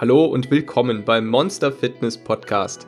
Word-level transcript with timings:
Hallo 0.00 0.26
und 0.26 0.48
willkommen 0.52 1.04
beim 1.04 1.26
Monster 1.26 1.72
Fitness 1.72 2.16
Podcast. 2.16 2.86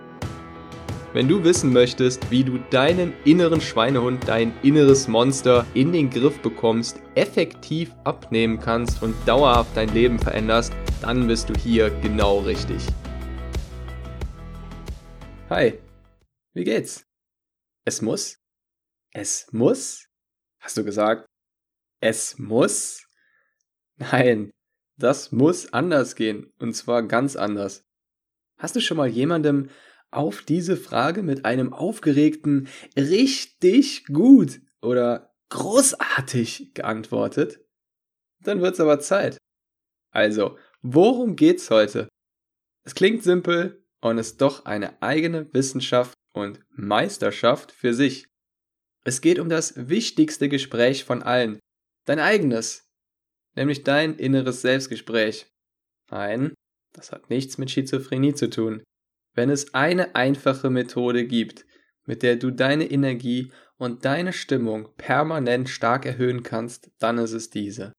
Wenn 1.13 1.27
du 1.27 1.43
wissen 1.43 1.73
möchtest, 1.73 2.31
wie 2.31 2.45
du 2.45 2.59
deinen 2.71 3.13
inneren 3.25 3.61
Schweinehund, 3.61 4.29
dein 4.29 4.57
inneres 4.63 5.09
Monster 5.09 5.67
in 5.75 5.91
den 5.93 6.09
Griff 6.09 6.41
bekommst, 6.41 7.03
effektiv 7.17 7.93
abnehmen 8.05 8.61
kannst 8.61 9.03
und 9.03 9.17
dauerhaft 9.27 9.77
dein 9.77 9.93
Leben 9.93 10.21
veränderst, 10.21 10.73
dann 11.03 11.27
bist 11.27 11.49
du 11.49 11.55
hier 11.55 11.91
genau 12.01 12.39
richtig. 12.39 12.87
Hi, 15.49 15.81
wie 16.55 16.63
geht's? 16.63 17.05
Es 17.85 18.03
muss? 18.03 18.39
Es 19.11 19.49
muss? 19.51 20.07
Hast 20.61 20.77
du 20.77 20.85
gesagt? 20.85 21.27
Es 22.01 22.39
muss? 22.39 23.05
Nein, 23.97 24.53
das 25.03 25.33
muss 25.33 25.73
anders 25.73 26.15
gehen, 26.15 26.53
und 26.59 26.75
zwar 26.75 27.03
ganz 27.03 27.37
anders. 27.37 27.85
Hast 28.59 28.77
du 28.77 28.81
schon 28.81 28.97
mal 28.97 29.09
jemandem 29.09 29.71
auf 30.11 30.43
diese 30.43 30.77
Frage 30.77 31.23
mit 31.23 31.45
einem 31.45 31.73
aufgeregten 31.73 32.69
richtig 32.97 34.05
gut 34.07 34.61
oder 34.83 35.35
großartig 35.49 36.75
geantwortet? 36.75 37.61
Dann 38.43 38.61
wird's 38.61 38.81
aber 38.81 39.01
Zeit. 39.01 39.39
Also, 40.13 40.59
worum 40.83 41.37
geht's 41.37 41.71
heute? 41.71 42.09
Es 42.85 42.95
klingt 42.95 43.23
simpel 43.23 43.85
und 44.01 44.19
ist 44.19 44.41
doch 44.41 44.65
eine 44.65 45.01
eigene 45.03 45.53
Wissenschaft 45.53 46.15
und 46.33 46.61
Meisterschaft 46.71 47.73
für 47.73 47.95
sich. 47.95 48.27
Es 49.05 49.21
geht 49.21 49.39
um 49.39 49.49
das 49.49 49.89
wichtigste 49.89 50.49
Gespräch 50.49 51.05
von 51.05 51.23
allen, 51.23 51.59
dein 52.07 52.19
eigenes, 52.19 52.90
nämlich 53.55 53.83
dein 53.83 54.17
inneres 54.17 54.63
Selbstgespräch. 54.63 55.47
Nein, 56.11 56.55
das 56.93 57.13
hat 57.13 57.31
nichts 57.31 57.59
mit 57.59 57.71
Schizophrenie 57.71 58.35
zu 58.35 58.51
tun. 58.51 58.83
Wenn 59.35 59.51
es 59.51 59.75
eine 59.75 60.15
einfache 60.15 60.71
Methode 60.71 61.27
gibt, 61.27 61.65
mit 62.05 62.23
der 62.23 62.37
du 62.37 62.51
deine 62.51 62.91
Energie 62.91 63.53
und 63.77 64.05
deine 64.05 64.33
Stimmung 64.33 64.89
permanent 64.97 65.69
stark 65.69 66.05
erhöhen 66.05 66.43
kannst, 66.43 66.91
dann 66.99 67.19
ist 67.19 67.33
es 67.33 67.51
diese. 67.51 67.93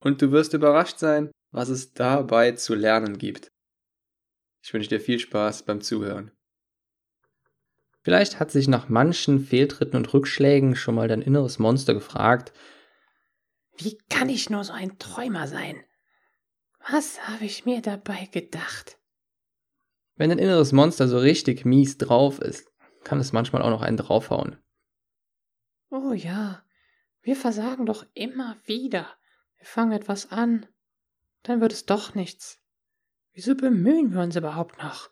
Und 0.00 0.22
du 0.22 0.32
wirst 0.32 0.54
überrascht 0.54 0.98
sein, 0.98 1.30
was 1.50 1.68
es 1.68 1.92
dabei 1.92 2.52
zu 2.52 2.74
lernen 2.74 3.18
gibt. 3.18 3.48
Ich 4.64 4.72
wünsche 4.72 4.88
dir 4.88 5.00
viel 5.00 5.18
Spaß 5.18 5.64
beim 5.64 5.82
Zuhören. 5.82 6.30
Vielleicht 8.02 8.40
hat 8.40 8.50
sich 8.50 8.68
nach 8.68 8.88
manchen 8.88 9.40
Fehltritten 9.40 9.96
und 9.96 10.12
Rückschlägen 10.12 10.76
schon 10.76 10.94
mal 10.94 11.08
dein 11.08 11.22
inneres 11.22 11.58
Monster 11.58 11.94
gefragt, 11.94 12.52
wie 13.76 13.98
kann 14.08 14.28
ich 14.28 14.50
nur 14.50 14.64
so 14.64 14.72
ein 14.72 14.98
Träumer 14.98 15.46
sein? 15.46 15.82
Was 16.90 17.26
habe 17.28 17.44
ich 17.44 17.64
mir 17.64 17.80
dabei 17.80 18.28
gedacht? 18.30 18.98
Wenn 20.16 20.30
ein 20.30 20.38
inneres 20.38 20.72
Monster 20.72 21.08
so 21.08 21.18
richtig 21.18 21.64
mies 21.64 21.98
drauf 21.98 22.38
ist, 22.40 22.70
kann 23.02 23.18
es 23.20 23.32
manchmal 23.32 23.62
auch 23.62 23.70
noch 23.70 23.82
einen 23.82 23.96
draufhauen. 23.96 24.56
Oh 25.90 26.12
ja, 26.12 26.62
wir 27.22 27.36
versagen 27.36 27.86
doch 27.86 28.04
immer 28.14 28.56
wieder. 28.64 29.06
Wir 29.56 29.66
fangen 29.66 29.92
etwas 29.92 30.30
an, 30.30 30.66
dann 31.42 31.60
wird 31.60 31.72
es 31.72 31.86
doch 31.86 32.14
nichts. 32.14 32.60
Wieso 33.32 33.54
bemühen 33.54 34.12
wir 34.12 34.20
uns 34.20 34.36
überhaupt 34.36 34.82
noch? 34.82 35.10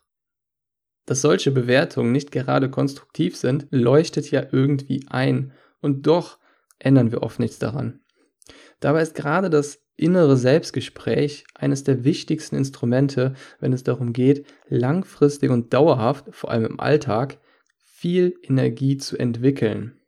Dass 1.06 1.20
solche 1.20 1.50
Bewertungen 1.50 2.12
nicht 2.12 2.30
gerade 2.30 2.70
konstruktiv 2.70 3.36
sind, 3.36 3.66
leuchtet 3.70 4.30
ja 4.30 4.46
irgendwie 4.52 5.06
ein, 5.08 5.52
und 5.80 6.06
doch 6.06 6.38
ändern 6.78 7.10
wir 7.10 7.22
oft 7.22 7.40
nichts 7.40 7.58
daran. 7.58 8.01
Dabei 8.82 9.02
ist 9.02 9.14
gerade 9.14 9.48
das 9.48 9.80
innere 9.96 10.36
Selbstgespräch 10.36 11.44
eines 11.54 11.84
der 11.84 12.02
wichtigsten 12.02 12.56
Instrumente, 12.56 13.34
wenn 13.60 13.72
es 13.72 13.84
darum 13.84 14.12
geht, 14.12 14.44
langfristig 14.68 15.50
und 15.50 15.72
dauerhaft, 15.72 16.26
vor 16.32 16.50
allem 16.50 16.64
im 16.64 16.80
Alltag, 16.80 17.38
viel 17.78 18.34
Energie 18.42 18.96
zu 18.96 19.16
entwickeln. 19.16 20.00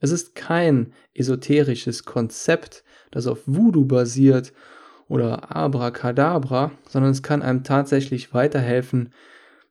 Es 0.00 0.10
ist 0.10 0.34
kein 0.34 0.94
esoterisches 1.12 2.04
Konzept, 2.04 2.82
das 3.10 3.26
auf 3.26 3.40
Voodoo 3.44 3.84
basiert 3.84 4.54
oder 5.06 5.54
Abracadabra, 5.54 6.70
sondern 6.88 7.10
es 7.10 7.22
kann 7.22 7.42
einem 7.42 7.62
tatsächlich 7.62 8.32
weiterhelfen, 8.32 9.12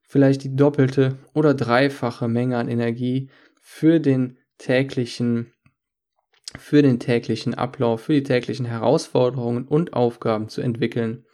vielleicht 0.04 0.44
die 0.44 0.56
doppelte 0.56 1.18
oder 1.34 1.56
dreifache 1.56 2.28
Menge 2.28 2.58
an 2.58 2.70
Energie 2.70 3.32
für 3.60 4.00
den 4.00 4.38
täglichen 4.60 5.54
für 6.58 6.82
den 6.82 7.00
täglichen 7.00 7.54
Ablauf, 7.54 8.02
für 8.02 8.14
die 8.14 8.24
täglichen 8.24 8.66
Herausforderungen 8.66 9.68
und 9.68 9.94
Aufgaben 9.94 10.50
zu 10.50 10.62
entwickeln. 10.62 11.26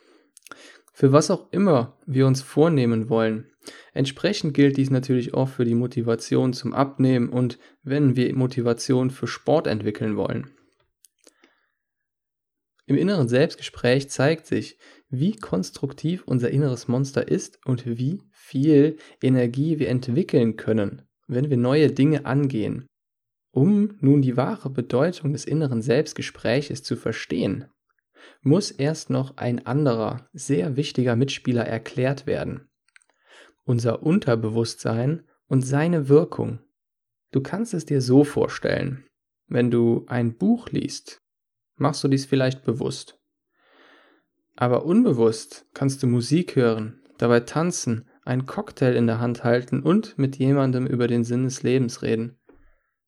Für 0.93 1.11
was 1.11 1.31
auch 1.31 1.51
immer 1.51 1.97
wir 2.05 2.27
uns 2.27 2.41
vornehmen 2.41 3.09
wollen. 3.09 3.51
Entsprechend 3.93 4.53
gilt 4.53 4.77
dies 4.77 4.89
natürlich 4.89 5.33
auch 5.33 5.49
für 5.49 5.65
die 5.65 5.75
Motivation 5.75 6.53
zum 6.53 6.73
Abnehmen 6.73 7.29
und 7.29 7.57
wenn 7.81 8.15
wir 8.15 8.35
Motivation 8.35 9.09
für 9.09 9.27
Sport 9.27 9.67
entwickeln 9.67 10.17
wollen. 10.17 10.51
Im 12.85 12.97
inneren 12.97 13.29
Selbstgespräch 13.29 14.09
zeigt 14.09 14.45
sich, 14.45 14.77
wie 15.09 15.35
konstruktiv 15.35 16.23
unser 16.25 16.49
inneres 16.49 16.87
Monster 16.87 17.27
ist 17.27 17.59
und 17.65 17.85
wie 17.85 18.21
viel 18.31 18.97
Energie 19.21 19.79
wir 19.79 19.87
entwickeln 19.87 20.57
können, 20.57 21.03
wenn 21.27 21.49
wir 21.49 21.57
neue 21.57 21.91
Dinge 21.91 22.25
angehen. 22.25 22.87
Um 23.53 23.97
nun 24.01 24.23
die 24.23 24.35
wahre 24.35 24.71
Bedeutung 24.71 25.31
des 25.31 25.45
inneren 25.45 25.83
Selbstgespräches 25.83 26.81
zu 26.81 26.95
verstehen, 26.95 27.65
muss 28.41 28.71
erst 28.71 29.11
noch 29.11 29.37
ein 29.37 29.63
anderer, 29.67 30.27
sehr 30.33 30.75
wichtiger 30.75 31.15
Mitspieler 31.15 31.63
erklärt 31.63 32.25
werden. 32.25 32.67
Unser 33.63 34.01
Unterbewusstsein 34.01 35.27
und 35.47 35.61
seine 35.61 36.09
Wirkung. 36.09 36.61
Du 37.31 37.41
kannst 37.41 37.75
es 37.75 37.85
dir 37.85 38.01
so 38.01 38.23
vorstellen. 38.23 39.05
Wenn 39.47 39.69
du 39.69 40.03
ein 40.07 40.35
Buch 40.35 40.69
liest, 40.69 41.19
machst 41.75 42.03
du 42.03 42.07
dies 42.07 42.25
vielleicht 42.25 42.63
bewusst. 42.63 43.19
Aber 44.55 44.83
unbewusst 44.83 45.67
kannst 45.75 46.01
du 46.01 46.07
Musik 46.07 46.55
hören, 46.55 47.03
dabei 47.19 47.41
tanzen, 47.41 48.09
einen 48.23 48.47
Cocktail 48.47 48.95
in 48.95 49.05
der 49.05 49.19
Hand 49.19 49.43
halten 49.43 49.83
und 49.83 50.17
mit 50.17 50.37
jemandem 50.37 50.87
über 50.87 51.07
den 51.07 51.23
Sinn 51.23 51.43
des 51.43 51.61
Lebens 51.61 52.01
reden. 52.01 52.39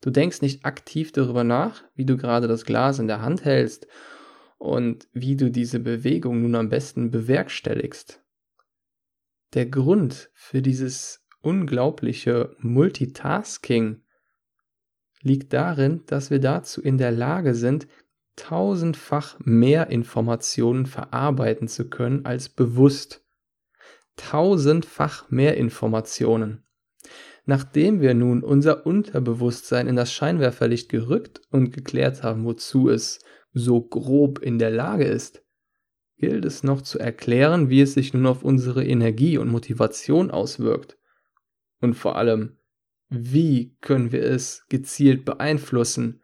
Du 0.06 0.12
denkst 0.12 0.44
nicht 0.44 0.66
aktiv 0.66 1.12
darüber 1.12 1.44
nach, 1.44 1.84
wie 1.96 2.06
du 2.06 2.16
gerade 2.16 2.48
das 2.48 2.64
Glas 2.64 3.00
in 3.00 3.08
der 3.08 3.24
Hand 3.24 3.44
hältst 3.44 3.88
und 4.60 5.08
wie 5.14 5.36
du 5.36 5.50
diese 5.50 5.80
Bewegung 5.80 6.44
nun 6.44 6.54
am 6.54 6.70
besten 6.70 7.10
bewerkstelligst. 7.10 8.22
Der 9.56 9.66
Grund 9.66 10.30
für 10.36 10.62
dieses 10.62 11.26
unglaubliche 11.42 12.56
Multitasking 12.60 14.04
liegt 15.24 15.54
darin, 15.54 16.04
dass 16.06 16.30
wir 16.30 16.40
dazu 16.40 16.84
in 16.84 17.00
der 17.00 17.12
Lage 17.12 17.56
sind, 17.56 17.88
tausendfach 18.36 19.40
mehr 19.40 19.90
Informationen 19.90 20.86
verarbeiten 20.86 21.68
zu 21.68 21.90
können 21.90 22.26
als 22.26 22.50
bewusst. 22.50 23.26
Tausendfach 24.18 25.32
mehr 25.32 25.58
Informationen. 25.58 26.62
Nachdem 27.46 28.02
wir 28.02 28.16
nun 28.16 28.44
unser 28.44 28.88
Unterbewusstsein 28.88 29.88
in 29.88 29.96
das 29.96 30.12
Scheinwerferlicht 30.12 30.90
gerückt 30.90 31.42
und 31.52 31.72
geklärt 31.72 32.24
haben, 32.24 32.44
wozu 32.44 32.90
es 32.90 33.20
so 33.54 33.82
grob 33.82 34.40
in 34.40 34.58
der 34.58 34.72
Lage 34.72 35.06
ist, 35.06 35.44
gilt 36.18 36.44
es 36.44 36.64
noch 36.64 36.82
zu 36.82 36.98
erklären, 36.98 37.70
wie 37.70 37.82
es 37.82 37.94
sich 37.94 38.14
nun 38.14 38.26
auf 38.26 38.44
unsere 38.44 38.84
Energie 38.84 39.38
und 39.38 39.50
Motivation 39.50 40.32
auswirkt. 40.32 40.98
Und 41.82 41.94
vor 41.94 42.16
allem, 42.16 42.58
wie 43.10 43.78
können 43.80 44.12
wir 44.12 44.24
es 44.24 44.66
gezielt 44.70 45.24
beeinflussen, 45.24 46.24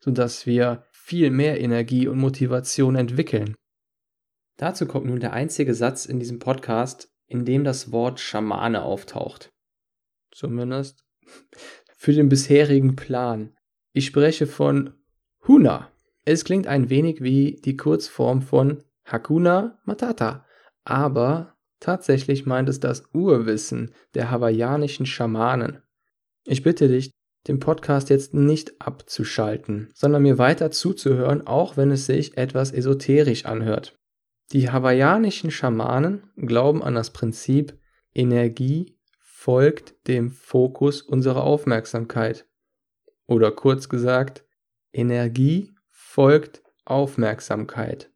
sodass 0.00 0.46
wir 0.46 0.84
viel 0.90 1.30
mehr 1.30 1.60
Energie 1.60 2.08
und 2.08 2.18
Motivation 2.18 2.96
entwickeln. 2.96 3.54
Dazu 4.56 4.86
kommt 4.86 5.06
nun 5.06 5.20
der 5.20 5.32
einzige 5.32 5.74
Satz 5.74 6.06
in 6.06 6.18
diesem 6.18 6.40
Podcast, 6.40 7.08
in 7.26 7.44
dem 7.44 7.62
das 7.62 7.92
Wort 7.92 8.18
Schamane 8.18 8.82
auftaucht 8.82 9.52
zumindest, 10.36 11.04
für 11.96 12.12
den 12.12 12.28
bisherigen 12.28 12.94
Plan. 12.94 13.56
Ich 13.92 14.06
spreche 14.06 14.46
von 14.46 14.92
Huna. 15.48 15.90
Es 16.24 16.44
klingt 16.44 16.66
ein 16.66 16.90
wenig 16.90 17.22
wie 17.22 17.60
die 17.64 17.76
Kurzform 17.76 18.42
von 18.42 18.82
Hakuna 19.04 19.78
Matata, 19.84 20.44
aber 20.84 21.56
tatsächlich 21.80 22.46
meint 22.46 22.68
es 22.68 22.80
das 22.80 23.04
Urwissen 23.14 23.92
der 24.14 24.30
hawaiianischen 24.30 25.06
Schamanen. 25.06 25.82
Ich 26.44 26.62
bitte 26.62 26.88
dich, 26.88 27.10
den 27.48 27.60
Podcast 27.60 28.10
jetzt 28.10 28.34
nicht 28.34 28.80
abzuschalten, 28.80 29.88
sondern 29.94 30.22
mir 30.22 30.36
weiter 30.36 30.70
zuzuhören, 30.70 31.46
auch 31.46 31.76
wenn 31.76 31.90
es 31.90 32.06
sich 32.06 32.36
etwas 32.36 32.72
esoterisch 32.72 33.46
anhört. 33.46 33.96
Die 34.52 34.70
hawaiianischen 34.70 35.50
Schamanen 35.50 36.30
glauben 36.36 36.82
an 36.82 36.94
das 36.94 37.12
Prinzip 37.12 37.78
Energie 38.14 38.95
folgt 39.46 39.94
dem 40.08 40.32
Fokus 40.32 41.02
unserer 41.02 41.44
Aufmerksamkeit. 41.44 42.48
Oder 43.28 43.52
kurz 43.52 43.88
gesagt, 43.88 44.44
Energie 44.92 45.72
folgt 45.88 46.64
Aufmerksamkeit. 46.84 48.10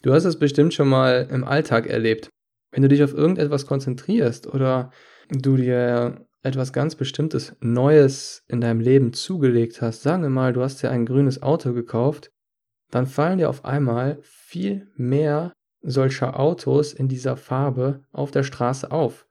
Du 0.00 0.14
hast 0.14 0.24
es 0.24 0.38
bestimmt 0.38 0.72
schon 0.72 0.88
mal 0.88 1.28
im 1.30 1.44
Alltag 1.44 1.86
erlebt. 1.86 2.30
Wenn 2.70 2.80
du 2.80 2.88
dich 2.88 3.04
auf 3.04 3.12
irgendetwas 3.12 3.66
konzentrierst 3.66 4.46
oder 4.46 4.90
du 5.28 5.58
dir 5.58 6.26
etwas 6.42 6.72
ganz 6.72 6.94
Bestimmtes 6.94 7.54
Neues 7.60 8.42
in 8.48 8.62
deinem 8.62 8.80
Leben 8.80 9.12
zugelegt 9.12 9.82
hast, 9.82 10.00
sagen 10.00 10.22
wir 10.22 10.30
mal, 10.30 10.54
du 10.54 10.62
hast 10.62 10.82
dir 10.82 10.90
ein 10.90 11.04
grünes 11.04 11.42
Auto 11.42 11.74
gekauft, 11.74 12.30
dann 12.90 13.06
fallen 13.06 13.36
dir 13.36 13.50
auf 13.50 13.66
einmal 13.66 14.18
viel 14.22 14.88
mehr 14.96 15.52
solcher 15.82 16.40
Autos 16.40 16.94
in 16.94 17.08
dieser 17.08 17.36
Farbe 17.36 18.02
auf 18.12 18.30
der 18.30 18.44
Straße 18.44 18.90
auf. 18.90 19.26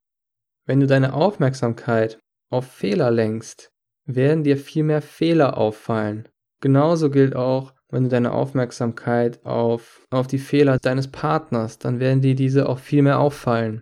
Wenn 0.69 0.81
du 0.81 0.85
deine 0.85 1.13
Aufmerksamkeit 1.13 2.19
auf 2.51 2.67
Fehler 2.67 3.09
lenkst, 3.09 3.71
werden 4.05 4.43
dir 4.43 4.55
viel 4.55 4.83
mehr 4.83 5.01
Fehler 5.01 5.57
auffallen. 5.57 6.29
Genauso 6.61 7.09
gilt 7.09 7.35
auch, 7.35 7.73
wenn 7.89 8.03
du 8.03 8.09
deine 8.09 8.33
Aufmerksamkeit 8.33 9.43
auf, 9.43 10.05
auf 10.11 10.27
die 10.27 10.37
Fehler 10.37 10.77
deines 10.77 11.07
Partners, 11.07 11.79
dann 11.79 11.99
werden 11.99 12.21
dir 12.21 12.35
diese 12.35 12.69
auch 12.69 12.77
viel 12.77 13.01
mehr 13.01 13.17
auffallen. 13.17 13.81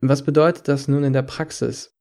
Was 0.00 0.24
bedeutet 0.24 0.66
das 0.66 0.88
nun 0.88 1.04
in 1.04 1.12
der 1.12 1.22
Praxis? 1.22 1.94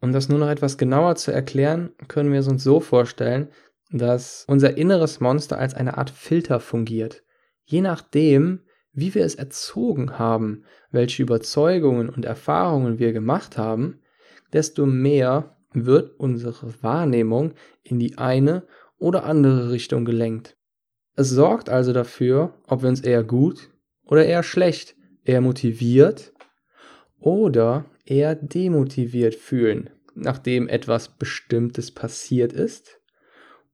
Um 0.00 0.12
das 0.12 0.30
nur 0.30 0.38
noch 0.38 0.48
etwas 0.48 0.78
genauer 0.78 1.16
zu 1.16 1.30
erklären, 1.30 1.90
können 2.08 2.32
wir 2.32 2.40
es 2.40 2.48
uns 2.48 2.64
so 2.64 2.80
vorstellen, 2.80 3.48
dass 3.90 4.46
unser 4.48 4.78
inneres 4.78 5.20
Monster 5.20 5.58
als 5.58 5.74
eine 5.74 5.98
Art 5.98 6.08
Filter 6.08 6.58
fungiert. 6.58 7.22
Je 7.66 7.82
nachdem, 7.82 8.64
wie 8.92 9.14
wir 9.14 9.24
es 9.24 9.34
erzogen 9.34 10.18
haben, 10.18 10.64
welche 10.90 11.22
Überzeugungen 11.22 12.08
und 12.08 12.24
Erfahrungen 12.24 12.98
wir 12.98 13.12
gemacht 13.12 13.56
haben, 13.56 14.00
desto 14.52 14.86
mehr 14.86 15.56
wird 15.72 16.18
unsere 16.18 16.82
Wahrnehmung 16.82 17.54
in 17.82 17.98
die 17.98 18.18
eine 18.18 18.66
oder 18.98 19.24
andere 19.24 19.70
Richtung 19.70 20.04
gelenkt. 20.04 20.56
Es 21.14 21.30
sorgt 21.30 21.68
also 21.68 21.92
dafür, 21.92 22.54
ob 22.66 22.82
wir 22.82 22.88
uns 22.88 23.00
eher 23.00 23.24
gut 23.24 23.70
oder 24.04 24.24
eher 24.24 24.42
schlecht, 24.42 24.94
eher 25.24 25.40
motiviert 25.40 26.32
oder 27.18 27.86
eher 28.04 28.34
demotiviert 28.34 29.34
fühlen, 29.34 29.90
nachdem 30.14 30.68
etwas 30.68 31.16
Bestimmtes 31.16 31.92
passiert 31.92 32.52
ist 32.52 33.00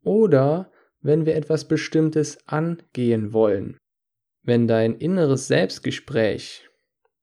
oder 0.03 0.71
wenn 1.01 1.27
wir 1.27 1.37
etwas 1.37 1.67
Bestimmtes 1.67 2.39
angehen 2.47 3.33
wollen. 3.33 3.77
Wenn 4.49 4.67
dein 4.67 4.95
inneres 4.95 5.47
Selbstgespräch 5.47 6.71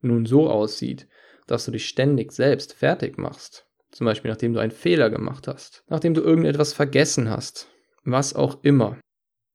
nun 0.01 0.27
so 0.27 0.47
aussieht, 0.47 1.07
dass 1.47 1.65
du 1.65 1.71
dich 1.71 1.87
ständig 1.87 2.31
selbst 2.31 2.73
fertig 2.73 3.17
machst, 3.17 3.65
zum 3.89 4.05
Beispiel 4.05 4.29
nachdem 4.29 4.53
du 4.53 4.59
einen 4.59 4.69
Fehler 4.69 5.09
gemacht 5.09 5.47
hast, 5.47 5.83
nachdem 5.87 6.13
du 6.13 6.21
irgendetwas 6.21 6.73
vergessen 6.73 7.27
hast, 7.27 7.67
was 8.03 8.35
auch 8.35 8.63
immer, 8.63 8.99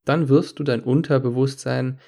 dann 0.05 0.29
wirst 0.29 0.59
du 0.59 0.65
dein 0.65 0.83
Unterbewusstsein 0.83 2.01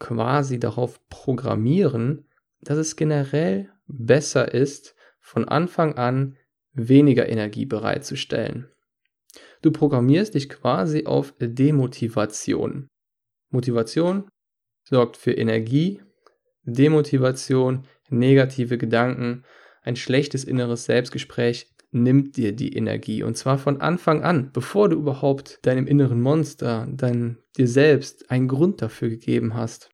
quasi 0.00 0.58
darauf 0.58 0.98
programmieren, 1.08 2.28
dass 2.60 2.76
es 2.76 2.96
generell 2.96 3.70
besser 3.86 4.52
ist, 4.52 4.96
von 5.20 5.46
Anfang 5.46 5.94
an 5.94 6.36
weniger 6.72 7.28
Energie 7.28 7.66
bereitzustellen. 7.66 8.68
Du 9.62 9.70
programmierst 9.70 10.34
dich 10.34 10.48
quasi 10.48 11.06
auf 11.06 11.34
Demotivation. 11.38 12.88
Motivation 13.48 14.28
sorgt 14.84 15.16
für 15.16 15.32
Energie, 15.32 16.00
Demotivation, 16.64 17.86
negative 18.08 18.78
Gedanken, 18.78 19.44
ein 19.82 19.96
schlechtes 19.96 20.44
inneres 20.44 20.84
Selbstgespräch 20.84 21.72
nimmt 21.90 22.36
dir 22.36 22.52
die 22.52 22.74
Energie. 22.74 23.22
Und 23.22 23.36
zwar 23.36 23.58
von 23.58 23.80
Anfang 23.80 24.22
an, 24.22 24.50
bevor 24.52 24.88
du 24.88 24.96
überhaupt 24.96 25.58
deinem 25.66 25.86
inneren 25.86 26.20
Monster, 26.20 26.88
dein, 26.90 27.38
dir 27.56 27.68
selbst 27.68 28.30
einen 28.30 28.48
Grund 28.48 28.80
dafür 28.80 29.10
gegeben 29.10 29.54
hast. 29.54 29.90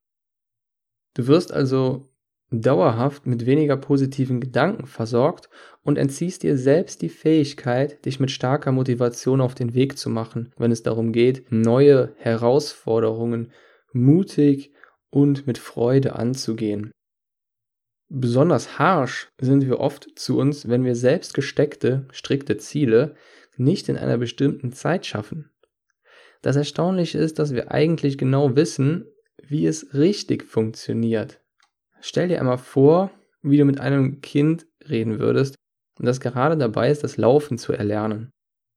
Du 1.15 1.27
wirst 1.27 1.53
also 1.53 2.09
dauerhaft 2.51 3.27
mit 3.27 3.45
weniger 3.45 3.77
positiven 3.77 4.41
Gedanken 4.41 4.87
versorgt 4.87 5.51
und 5.83 5.99
entziehst 5.99 6.43
dir 6.43 6.57
selbst 6.57 7.03
die 7.03 7.09
Fähigkeit, 7.09 8.05
dich 8.07 8.21
mit 8.21 8.31
starker 8.31 8.73
Motivation 8.73 9.41
auf 9.41 9.55
den 9.55 9.75
Weg 9.75 9.99
zu 9.99 10.09
machen, 10.09 10.53
wenn 10.57 10.71
es 10.71 10.83
darum 10.83 11.13
geht, 11.13 11.51
neue 11.51 12.15
Herausforderungen 12.17 13.53
mutig 13.93 14.73
und 15.11 15.47
mit 15.47 15.59
Freude 15.59 16.17
anzugehen. 16.17 16.93
Besonders 18.11 18.79
harsh 18.79 19.29
sind 19.39 19.67
wir 19.67 19.81
oft 19.81 20.19
zu 20.19 20.39
uns, 20.39 20.69
wenn 20.69 20.85
wir 20.85 20.97
selbst 20.97 21.35
gesteckte, 21.35 22.07
strikte 22.11 22.57
Ziele 22.57 23.15
nicht 23.57 23.89
in 23.89 23.97
einer 23.99 24.17
bestimmten 24.17 24.73
Zeit 24.73 25.05
schaffen. 25.05 25.51
Das 26.41 26.57
Erstaunliche 26.57 27.19
ist, 27.19 27.39
dass 27.39 27.53
wir 27.53 27.71
eigentlich 27.73 28.17
genau 28.17 28.57
wissen, 28.57 29.07
wie 29.43 29.67
es 29.67 29.93
richtig 29.95 30.45
funktioniert. 30.45 31.41
Stell 32.01 32.29
dir 32.29 32.41
einmal 32.41 32.59
vor, 32.59 33.11
wie 33.43 33.59
du 33.59 33.65
mit 33.65 33.81
einem 33.81 34.21
Kind 34.21 34.67
reden 34.89 35.19
würdest 35.19 35.57
und 35.99 36.07
das 36.07 36.21
gerade 36.21 36.57
dabei 36.57 36.91
ist, 36.91 37.05
das 37.05 37.17
Laufen 37.17 37.59
zu 37.59 37.73
erlernen. 37.73 38.31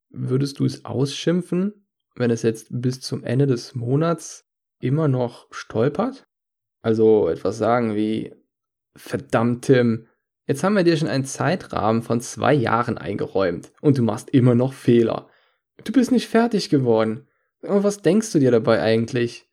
Würdest 0.09 0.59
du 0.59 0.65
es 0.65 0.83
ausschimpfen, 0.83 1.87
wenn 2.15 2.31
es 2.31 2.41
jetzt 2.41 2.67
bis 2.69 2.99
zum 2.99 3.23
Ende 3.23 3.47
des 3.47 3.75
Monats 3.75 4.43
immer 4.81 5.07
noch 5.07 5.47
stolpert? 5.51 6.25
Also 6.81 7.29
etwas 7.29 7.57
sagen 7.57 7.95
wie, 7.95 8.33
Verdammt, 8.95 9.65
Tim. 9.65 10.07
Jetzt 10.47 10.63
haben 10.63 10.75
wir 10.75 10.83
dir 10.83 10.97
schon 10.97 11.07
einen 11.07 11.25
Zeitrahmen 11.25 12.01
von 12.01 12.19
zwei 12.19 12.53
Jahren 12.53 12.97
eingeräumt 12.97 13.71
und 13.81 13.97
du 13.97 14.03
machst 14.03 14.31
immer 14.31 14.55
noch 14.55 14.73
Fehler. 14.73 15.29
Du 15.83 15.93
bist 15.93 16.11
nicht 16.11 16.27
fertig 16.27 16.69
geworden. 16.69 17.27
Aber 17.63 17.83
was 17.83 18.01
denkst 18.01 18.31
du 18.31 18.39
dir 18.39 18.51
dabei 18.51 18.81
eigentlich? 18.81 19.47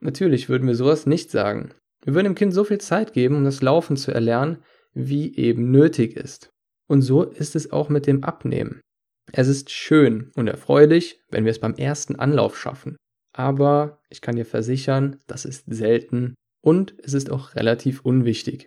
Natürlich 0.00 0.48
würden 0.48 0.66
wir 0.66 0.74
sowas 0.74 1.06
nicht 1.06 1.30
sagen. 1.30 1.72
Wir 2.02 2.14
würden 2.14 2.26
dem 2.26 2.34
Kind 2.34 2.52
so 2.52 2.64
viel 2.64 2.78
Zeit 2.78 3.12
geben, 3.12 3.36
um 3.36 3.44
das 3.44 3.62
Laufen 3.62 3.96
zu 3.96 4.12
erlernen, 4.12 4.62
wie 4.92 5.36
eben 5.36 5.70
nötig 5.70 6.16
ist. 6.16 6.50
Und 6.88 7.02
so 7.02 7.22
ist 7.22 7.56
es 7.56 7.72
auch 7.72 7.88
mit 7.88 8.06
dem 8.06 8.22
Abnehmen. 8.22 8.80
Es 9.32 9.48
ist 9.48 9.70
schön 9.70 10.30
und 10.36 10.46
erfreulich, 10.46 11.20
wenn 11.30 11.44
wir 11.44 11.50
es 11.50 11.58
beim 11.58 11.74
ersten 11.74 12.16
Anlauf 12.16 12.58
schaffen. 12.58 12.96
Aber 13.36 14.00
ich 14.08 14.22
kann 14.22 14.36
dir 14.36 14.46
versichern, 14.46 15.20
das 15.26 15.44
ist 15.44 15.64
selten 15.66 16.34
und 16.62 16.94
es 17.02 17.12
ist 17.12 17.30
auch 17.30 17.54
relativ 17.54 18.00
unwichtig. 18.00 18.66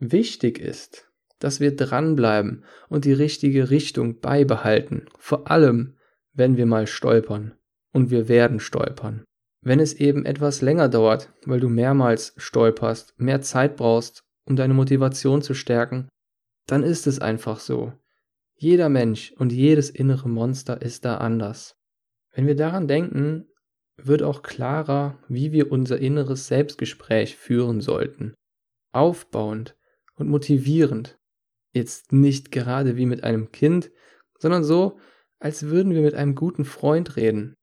Wichtig 0.00 0.58
ist, 0.58 1.10
dass 1.38 1.60
wir 1.60 1.74
dranbleiben 1.74 2.62
und 2.90 3.06
die 3.06 3.14
richtige 3.14 3.70
Richtung 3.70 4.20
beibehalten, 4.20 5.06
vor 5.18 5.50
allem 5.50 5.96
wenn 6.34 6.58
wir 6.58 6.66
mal 6.66 6.86
stolpern. 6.86 7.54
Und 7.94 8.10
wir 8.10 8.28
werden 8.28 8.60
stolpern. 8.60 9.24
Wenn 9.62 9.80
es 9.80 9.94
eben 9.94 10.26
etwas 10.26 10.60
länger 10.60 10.90
dauert, 10.90 11.32
weil 11.46 11.60
du 11.60 11.70
mehrmals 11.70 12.34
stolperst, 12.36 13.14
mehr 13.16 13.40
Zeit 13.40 13.76
brauchst, 13.76 14.24
um 14.44 14.56
deine 14.56 14.74
Motivation 14.74 15.40
zu 15.40 15.54
stärken, 15.54 16.08
dann 16.66 16.82
ist 16.82 17.06
es 17.06 17.18
einfach 17.18 17.60
so. 17.60 17.94
Jeder 18.56 18.90
Mensch 18.90 19.32
und 19.38 19.52
jedes 19.52 19.88
innere 19.88 20.28
Monster 20.28 20.82
ist 20.82 21.06
da 21.06 21.16
anders. 21.16 21.76
Wenn 22.34 22.46
wir 22.46 22.56
daran 22.56 22.88
denken, 22.88 23.46
wird 23.96 24.22
auch 24.22 24.42
klarer, 24.42 25.18
wie 25.28 25.52
wir 25.52 25.70
unser 25.70 25.98
inneres 25.98 26.46
Selbstgespräch 26.46 27.36
führen 27.36 27.80
sollten. 27.80 28.34
Aufbauend 28.92 29.76
und 30.14 30.28
motivierend. 30.28 31.18
Jetzt 31.72 32.12
nicht 32.12 32.52
gerade 32.52 32.96
wie 32.96 33.06
mit 33.06 33.24
einem 33.24 33.50
Kind, 33.52 33.90
sondern 34.38 34.64
so, 34.64 34.98
als 35.38 35.64
würden 35.64 35.94
wir 35.94 36.02
mit 36.02 36.14
einem 36.14 36.34
guten 36.34 36.64
Freund 36.64 37.16
reden. 37.16 37.54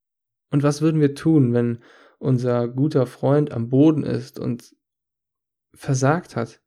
Und 0.51 0.63
was 0.63 0.81
würden 0.81 0.99
wir 1.01 1.15
tun, 1.15 1.53
wenn 1.53 1.79
unser 2.17 2.67
guter 2.67 3.05
Freund 3.05 3.51
am 3.51 3.69
Boden 3.69 4.03
ist 4.03 4.39
und 4.39 4.75
versagt 5.73 6.35
hat? 6.35 6.61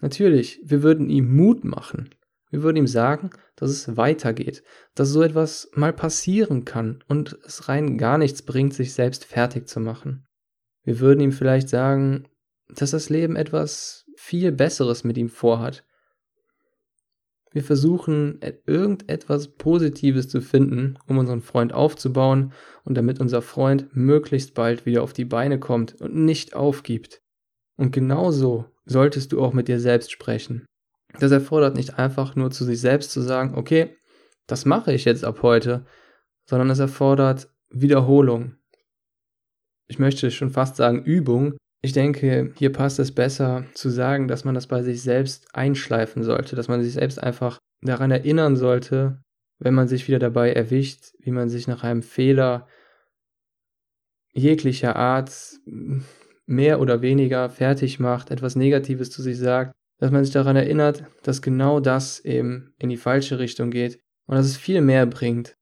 Natürlich, 0.00 0.60
wir 0.62 0.82
würden 0.82 1.10
ihm 1.10 1.34
Mut 1.34 1.64
machen. 1.64 2.10
Wir 2.50 2.62
würden 2.62 2.76
ihm 2.76 2.86
sagen, 2.86 3.30
dass 3.56 3.70
es 3.70 3.96
weitergeht, 3.96 4.62
dass 4.94 5.10
so 5.10 5.22
etwas 5.22 5.68
mal 5.74 5.92
passieren 5.92 6.64
kann 6.64 7.02
und 7.08 7.38
es 7.44 7.68
rein 7.68 7.98
gar 7.98 8.18
nichts 8.18 8.42
bringt, 8.42 8.74
sich 8.74 8.94
selbst 8.94 9.24
fertig 9.24 9.68
zu 9.68 9.80
machen. 9.80 10.26
Wir 10.84 11.00
würden 11.00 11.20
ihm 11.20 11.32
vielleicht 11.32 11.68
sagen, 11.68 12.28
dass 12.68 12.92
das 12.92 13.10
Leben 13.10 13.36
etwas 13.36 14.06
viel 14.16 14.52
Besseres 14.52 15.04
mit 15.04 15.18
ihm 15.18 15.28
vorhat. 15.28 15.84
Wir 17.52 17.64
versuchen 17.64 18.40
irgendetwas 18.66 19.54
Positives 19.54 20.28
zu 20.28 20.40
finden, 20.40 20.98
um 21.06 21.18
unseren 21.18 21.40
Freund 21.40 21.72
aufzubauen 21.72 22.52
und 22.84 22.96
damit 22.96 23.18
unser 23.18 23.40
Freund 23.40 23.96
möglichst 23.96 24.54
bald 24.54 24.84
wieder 24.84 25.02
auf 25.02 25.12
die 25.12 25.24
Beine 25.24 25.58
kommt 25.58 26.00
und 26.00 26.14
nicht 26.14 26.54
aufgibt. 26.54 27.22
Und 27.76 27.92
genauso 27.92 28.66
solltest 28.84 29.32
du 29.32 29.42
auch 29.42 29.52
mit 29.52 29.68
dir 29.68 29.80
selbst 29.80 30.12
sprechen. 30.12 30.66
Das 31.18 31.32
erfordert 31.32 31.76
nicht 31.76 31.98
einfach 31.98 32.36
nur 32.36 32.50
zu 32.50 32.64
sich 32.64 32.80
selbst 32.80 33.10
zu 33.10 33.20
sagen, 33.20 33.54
okay, 33.56 33.96
das 34.46 34.64
mache 34.64 34.92
ich 34.92 35.04
jetzt 35.04 35.24
ab 35.24 35.42
heute, 35.42 35.84
sondern 36.44 36.70
es 36.70 36.78
erfordert 36.78 37.48
Wiederholung. 37.70 38.56
Ich 39.88 39.98
möchte 39.98 40.30
schon 40.30 40.50
fast 40.50 40.76
sagen 40.76 41.02
Übung. 41.02 41.56
Ich 41.82 41.92
denke, 41.92 42.52
hier 42.56 42.72
passt 42.72 42.98
es 42.98 43.12
besser 43.12 43.64
zu 43.74 43.88
sagen, 43.90 44.28
dass 44.28 44.44
man 44.44 44.54
das 44.54 44.66
bei 44.66 44.82
sich 44.82 45.02
selbst 45.02 45.54
einschleifen 45.54 46.22
sollte, 46.22 46.56
dass 46.56 46.68
man 46.68 46.82
sich 46.82 46.94
selbst 46.94 47.22
einfach 47.22 47.58
daran 47.82 48.10
erinnern 48.10 48.56
sollte, 48.56 49.22
wenn 49.58 49.74
man 49.74 49.88
sich 49.88 50.08
wieder 50.08 50.18
dabei 50.18 50.52
erwischt, 50.52 51.12
wie 51.20 51.30
man 51.30 51.48
sich 51.48 51.68
nach 51.68 51.84
einem 51.84 52.02
Fehler 52.02 52.66
jeglicher 54.32 54.96
Art 54.96 55.32
mehr 56.46 56.80
oder 56.80 57.02
weniger 57.02 57.48
fertig 57.48 57.98
macht, 57.98 58.30
etwas 58.30 58.56
Negatives 58.56 59.10
zu 59.10 59.22
sich 59.22 59.38
sagt, 59.38 59.72
dass 59.98 60.10
man 60.10 60.24
sich 60.24 60.32
daran 60.32 60.56
erinnert, 60.56 61.04
dass 61.22 61.42
genau 61.42 61.80
das 61.80 62.20
eben 62.20 62.74
in 62.78 62.88
die 62.88 62.96
falsche 62.96 63.38
Richtung 63.38 63.70
geht 63.70 64.00
und 64.26 64.36
dass 64.36 64.46
es 64.46 64.56
viel 64.56 64.80
mehr 64.80 65.06
bringt, 65.06 65.56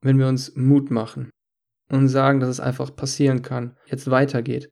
wenn 0.00 0.18
wir 0.18 0.28
uns 0.28 0.54
Mut 0.54 0.90
machen 0.90 1.30
und 1.90 2.08
sagen, 2.08 2.40
dass 2.40 2.50
es 2.50 2.60
einfach 2.60 2.94
passieren 2.94 3.42
kann, 3.42 3.76
jetzt 3.86 4.10
weitergeht. 4.10 4.70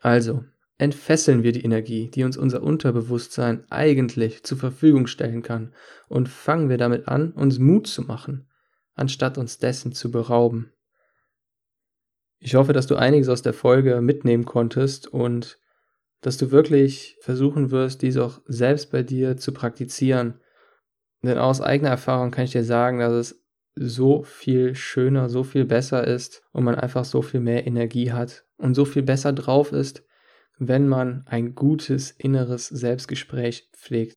Also, 0.00 0.44
entfesseln 0.78 1.42
wir 1.42 1.52
die 1.52 1.64
Energie, 1.64 2.10
die 2.10 2.24
uns 2.24 2.36
unser 2.36 2.62
Unterbewusstsein 2.62 3.64
eigentlich 3.70 4.44
zur 4.44 4.58
Verfügung 4.58 5.06
stellen 5.06 5.42
kann, 5.42 5.74
und 6.08 6.28
fangen 6.28 6.68
wir 6.68 6.78
damit 6.78 7.08
an, 7.08 7.32
uns 7.32 7.58
Mut 7.58 7.86
zu 7.86 8.02
machen, 8.02 8.48
anstatt 8.94 9.38
uns 9.38 9.58
dessen 9.58 9.92
zu 9.92 10.10
berauben. 10.10 10.72
Ich 12.40 12.54
hoffe, 12.54 12.72
dass 12.72 12.86
du 12.86 12.96
einiges 12.96 13.28
aus 13.28 13.42
der 13.42 13.52
Folge 13.52 14.00
mitnehmen 14.00 14.44
konntest 14.44 15.08
und 15.08 15.58
dass 16.20 16.36
du 16.36 16.50
wirklich 16.50 17.16
versuchen 17.20 17.70
wirst, 17.70 18.02
dies 18.02 18.16
auch 18.16 18.40
selbst 18.46 18.90
bei 18.90 19.02
dir 19.02 19.36
zu 19.36 19.52
praktizieren. 19.52 20.40
Denn 21.22 21.38
aus 21.38 21.60
eigener 21.60 21.90
Erfahrung 21.90 22.30
kann 22.30 22.44
ich 22.44 22.52
dir 22.52 22.64
sagen, 22.64 22.98
dass 22.98 23.12
es 23.12 23.44
so 23.74 24.22
viel 24.22 24.74
schöner, 24.74 25.28
so 25.28 25.44
viel 25.44 25.64
besser 25.64 26.06
ist 26.06 26.42
und 26.52 26.64
man 26.64 26.74
einfach 26.74 27.04
so 27.04 27.22
viel 27.22 27.40
mehr 27.40 27.66
Energie 27.66 28.12
hat 28.12 28.44
und 28.56 28.74
so 28.74 28.84
viel 28.84 29.02
besser 29.02 29.32
drauf 29.32 29.72
ist, 29.72 30.04
wenn 30.58 30.88
man 30.88 31.24
ein 31.26 31.54
gutes 31.54 32.10
inneres 32.10 32.66
Selbstgespräch 32.66 33.70
pflegt. 33.72 34.14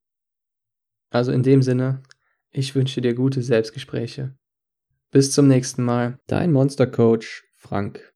Also 1.11 1.31
in 1.31 1.43
dem 1.43 1.61
Sinne, 1.61 2.01
ich 2.49 2.73
wünsche 2.73 3.01
dir 3.01 3.13
gute 3.13 3.43
Selbstgespräche. 3.43 4.35
Bis 5.11 5.31
zum 5.31 5.47
nächsten 5.47 5.83
Mal, 5.83 6.17
dein 6.27 6.51
Monster 6.51 6.87
Coach 6.87 7.43
Frank. 7.55 8.10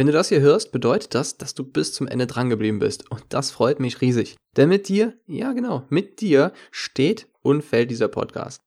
Wenn 0.00 0.06
du 0.06 0.14
das 0.14 0.30
hier 0.30 0.40
hörst, 0.40 0.72
bedeutet 0.72 1.14
das, 1.14 1.36
dass 1.36 1.52
du 1.52 1.62
bis 1.62 1.92
zum 1.92 2.08
Ende 2.08 2.26
drangeblieben 2.26 2.78
bist. 2.78 3.10
Und 3.10 3.22
das 3.28 3.50
freut 3.50 3.80
mich 3.80 4.00
riesig. 4.00 4.36
Denn 4.56 4.70
mit 4.70 4.88
dir, 4.88 5.12
ja 5.26 5.52
genau, 5.52 5.84
mit 5.90 6.22
dir 6.22 6.54
steht 6.70 7.28
und 7.42 7.60
fällt 7.60 7.90
dieser 7.90 8.08
Podcast. 8.08 8.62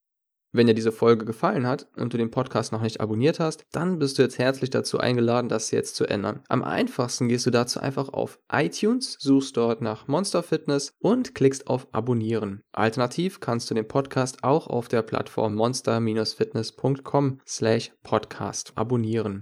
Wenn 0.52 0.68
dir 0.68 0.76
diese 0.76 0.92
Folge 0.92 1.26
gefallen 1.26 1.66
hat 1.66 1.88
und 1.96 2.14
du 2.14 2.20
den 2.20 2.30
Podcast 2.30 2.72
noch 2.72 2.84
nicht 2.84 3.02
abonniert 3.02 3.40
hast, 3.40 3.64
dann 3.72 3.98
bist 3.98 4.20
du 4.20 4.22
jetzt 4.22 4.38
herzlich 4.38 4.70
dazu 4.70 5.00
eingeladen, 5.00 5.50
das 5.50 5.72
jetzt 5.72 5.96
zu 5.96 6.06
ändern. 6.06 6.44
Am 6.50 6.64
einfachsten 6.64 7.30
gehst 7.30 7.48
du 7.48 7.50
dazu 7.50 7.80
einfach 7.80 8.10
auf 8.10 8.38
iTunes, 8.52 9.18
suchst 9.20 9.58
dort 9.58 9.82
nach 9.82 10.08
Monster 10.08 10.44
Fitness 10.44 10.94
und 11.00 11.34
klickst 11.34 11.66
auf 11.66 11.88
Abonnieren. 11.94 12.62
Alternativ 12.74 13.40
kannst 13.40 13.72
du 13.72 13.74
den 13.74 13.88
Podcast 13.88 14.44
auch 14.44 14.68
auf 14.68 14.88
der 14.88 15.02
Plattform 15.02 15.56
monster-fitness.com 15.56 17.40
slash 17.48 17.92
podcast 18.04 18.74
abonnieren. 18.76 19.42